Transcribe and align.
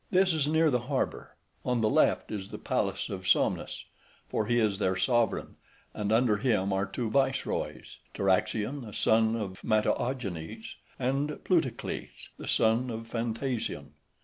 This 0.09 0.33
is 0.33 0.47
near 0.47 0.71
the 0.71 0.87
harbour; 0.89 1.35
on 1.63 1.81
the 1.81 1.87
left 1.87 2.31
is 2.31 2.47
the 2.49 2.57
palace 2.57 3.07
of 3.09 3.27
Somnus, 3.27 3.85
for 4.27 4.47
he 4.47 4.57
is 4.59 4.79
their 4.79 4.95
sovereign, 4.95 5.57
and 5.93 6.11
under 6.11 6.37
him 6.37 6.73
are 6.73 6.87
two 6.87 7.07
viceroys, 7.11 7.97
Taraxion, 8.15 8.81
{138a} 8.81 8.85
the 8.87 8.93
son 8.93 9.35
of 9.35 9.61
Mataeogenes, 9.63 10.73
and 10.97 11.43
Plutocles, 11.43 11.91
{138b} 11.91 12.11
the 12.37 12.47
son 12.47 12.89
of 12.89 13.05
Phantasion. 13.09 13.91